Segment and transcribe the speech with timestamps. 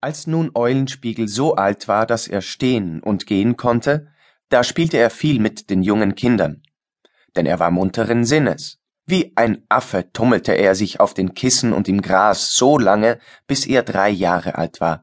[0.00, 4.08] Als nun Eulenspiegel so alt war, dass er stehen und gehen konnte,
[4.48, 6.62] da spielte er viel mit den jungen Kindern.
[7.36, 8.78] Denn er war munteren Sinnes.
[9.06, 13.66] Wie ein Affe tummelte er sich auf den Kissen und im Gras so lange, bis
[13.66, 15.02] er drei Jahre alt war.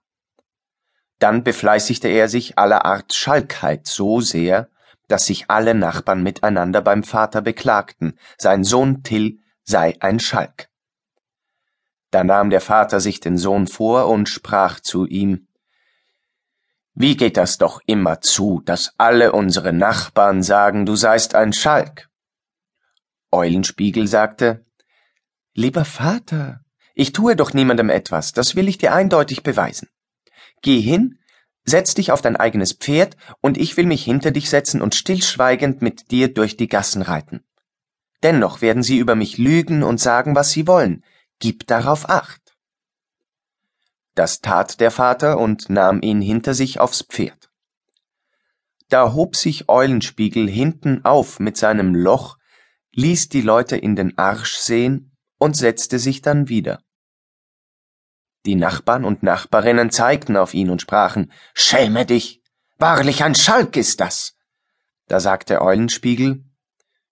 [1.20, 4.70] Dann befleißigte er sich aller Art Schalkheit so sehr,
[5.08, 10.70] dass sich alle Nachbarn miteinander beim Vater beklagten, sein Sohn Till sei ein Schalk.
[12.12, 15.48] Da nahm der Vater sich den Sohn vor und sprach zu ihm
[16.94, 22.10] Wie geht das doch immer zu, dass alle unsere Nachbarn sagen, du seist ein Schalk?
[23.32, 24.66] Eulenspiegel sagte
[25.54, 26.62] Lieber Vater,
[26.96, 29.90] ich tue doch niemandem etwas, das will ich dir eindeutig beweisen.
[30.62, 31.20] Geh hin,
[31.66, 35.82] setz dich auf dein eigenes Pferd, und ich will mich hinter dich setzen und stillschweigend
[35.82, 37.44] mit dir durch die Gassen reiten.
[38.24, 41.04] Dennoch werden sie über mich lügen und sagen, was sie wollen,
[41.40, 42.42] Gib darauf acht.
[44.16, 47.52] Das tat der Vater und nahm ihn hinter sich aufs Pferd.
[48.90, 52.38] Da hob sich Eulenspiegel hinten auf mit seinem Loch,
[52.94, 56.82] ließ die Leute in den Arsch sehen und setzte sich dann wieder.
[58.46, 62.42] Die Nachbarn und Nachbarinnen zeigten auf ihn und sprachen, Schäme dich!
[62.78, 64.36] Wahrlich ein Schalk ist das!
[65.08, 66.44] Da sagte Eulenspiegel,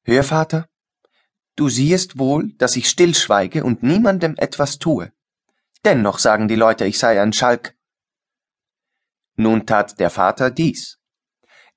[0.04, 0.68] Hör, Vater,
[1.56, 5.12] Du siehest wohl, dass ich stillschweige und niemandem etwas tue.
[5.86, 7.76] Dennoch sagen die Leute, ich sei ein Schalk.
[9.38, 10.98] Nun tat der Vater dies.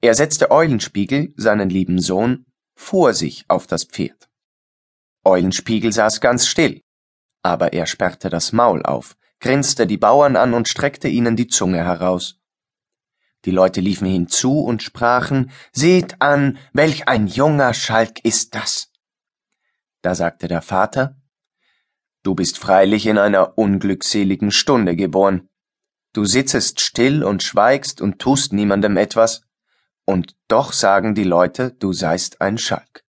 [0.00, 4.28] Er setzte Eulenspiegel, seinen lieben Sohn, vor sich auf das Pferd.
[5.24, 6.82] Eulenspiegel saß ganz still,
[7.42, 11.84] aber er sperrte das Maul auf, grinste die Bauern an und streckte ihnen die Zunge
[11.84, 12.36] heraus.
[13.44, 18.87] Die Leute liefen hinzu und sprachen, Seht an, welch ein junger Schalk ist das.
[20.02, 21.16] Da sagte der Vater,
[22.22, 25.48] Du bist freilich in einer unglückseligen Stunde geboren.
[26.12, 29.42] Du sitzest still und schweigst und tust niemandem etwas,
[30.04, 33.04] und doch sagen die Leute, du seist ein Schalk.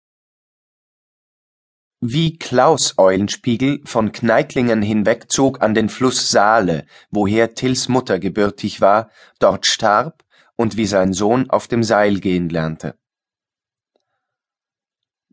[2.01, 9.11] Wie Klaus Eulenspiegel von Kneitlingen hinwegzog an den Fluss Saale, woher Tills Mutter gebürtig war,
[9.41, 10.25] dort starb
[10.55, 12.97] und wie sein Sohn auf dem Seil gehen lernte.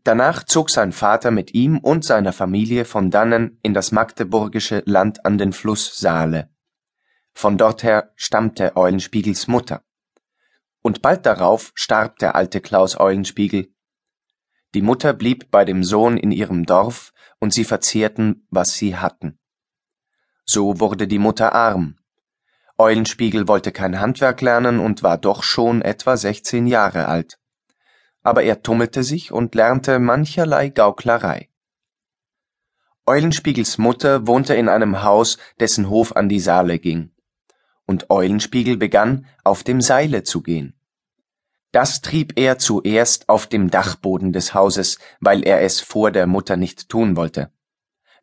[0.06, 5.26] Danach zog sein Vater mit ihm und seiner Familie von dannen in das magdeburgische Land
[5.26, 6.48] an den Fluss Saale.
[7.32, 9.82] Von dorther stammte Eulenspiegels Mutter.
[10.80, 13.74] Und bald darauf starb der alte Klaus Eulenspiegel.
[14.74, 19.40] Die Mutter blieb bei dem Sohn in ihrem Dorf, und sie verzehrten, was sie hatten.
[20.44, 21.98] So wurde die Mutter arm.
[22.78, 27.40] Eulenspiegel wollte kein Handwerk lernen und war doch schon etwa sechzehn Jahre alt
[28.26, 31.48] aber er tummelte sich und lernte mancherlei Gauklerei.
[33.06, 37.12] Eulenspiegels Mutter wohnte in einem Haus, dessen Hof an die Saale ging.
[37.86, 40.74] Und Eulenspiegel begann, auf dem Seile zu gehen.
[41.70, 46.56] Das trieb er zuerst auf dem Dachboden des Hauses, weil er es vor der Mutter
[46.56, 47.52] nicht tun wollte.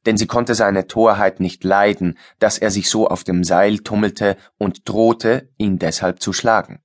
[0.05, 4.35] Denn sie konnte seine Torheit nicht leiden, dass er sich so auf dem Seil tummelte
[4.57, 6.82] und drohte, ihn deshalb zu schlagen.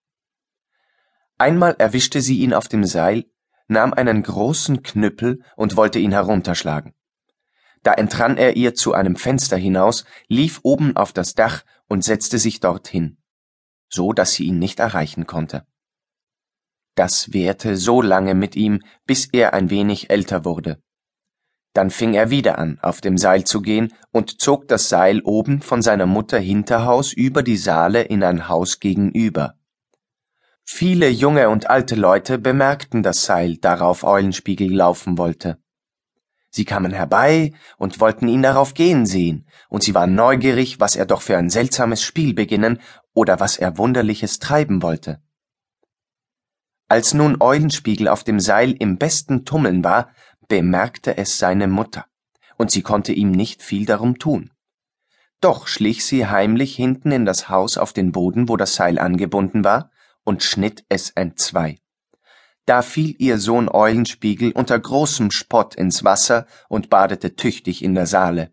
[1.38, 3.24] Einmal erwischte sie ihn auf dem Seil,
[3.68, 6.94] nahm einen großen Knüppel und wollte ihn herunterschlagen.
[7.84, 12.38] Da entrann er ihr zu einem Fenster hinaus, lief oben auf das Dach und setzte
[12.38, 13.18] sich dorthin,
[13.88, 15.64] so dass sie ihn nicht erreichen konnte.
[16.96, 20.82] Das währte so lange mit ihm, bis er ein wenig älter wurde.
[21.72, 25.62] Dann fing er wieder an, auf dem Seil zu gehen und zog das Seil oben
[25.62, 29.57] von seiner Mutter Hinterhaus über die Saale in ein Haus gegenüber.
[30.70, 35.56] Viele junge und alte Leute bemerkten das Seil, darauf Eulenspiegel laufen wollte.
[36.50, 41.06] Sie kamen herbei und wollten ihn darauf gehen sehen, und sie waren neugierig, was er
[41.06, 42.80] doch für ein seltsames Spiel beginnen
[43.14, 45.22] oder was er Wunderliches treiben wollte.
[46.86, 50.10] Als nun Eulenspiegel auf dem Seil im besten Tummeln war,
[50.48, 52.04] bemerkte es seine Mutter,
[52.58, 54.50] und sie konnte ihm nicht viel darum tun.
[55.40, 59.64] Doch schlich sie heimlich hinten in das Haus auf den Boden, wo das Seil angebunden
[59.64, 59.90] war,
[60.28, 61.78] und schnitt es entzwei.
[62.66, 68.06] Da fiel ihr Sohn Eulenspiegel unter großem Spott ins Wasser und badete tüchtig in der
[68.06, 68.52] Saale.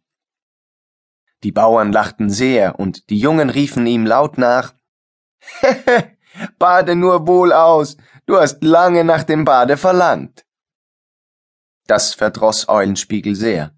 [1.44, 4.74] Die Bauern lachten sehr, und die Jungen riefen ihm laut nach
[5.60, 6.18] Hehe,
[6.60, 10.46] bade nur wohl aus, du hast lange nach dem Bade verlangt.
[11.88, 13.76] Das verdroß Eulenspiegel sehr.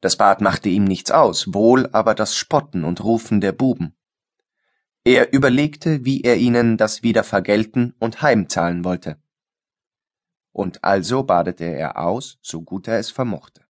[0.00, 3.94] Das Bad machte ihm nichts aus, wohl aber das Spotten und Rufen der Buben.
[5.06, 9.18] Er überlegte, wie er ihnen das wieder vergelten und heimzahlen wollte.
[10.50, 13.66] Und also badete er aus, so gut er es vermochte.